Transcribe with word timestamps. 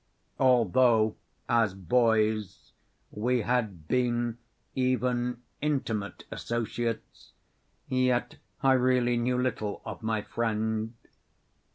Although, 0.39 1.15
as 1.47 1.75
boys, 1.75 2.71
we 3.11 3.43
had 3.43 3.87
been 3.87 4.39
even 4.73 5.43
intimate 5.61 6.23
associates, 6.31 7.33
yet 7.87 8.37
I 8.63 8.73
really 8.73 9.15
knew 9.17 9.37
little 9.39 9.79
of 9.85 10.01
my 10.01 10.23
friend. 10.23 10.95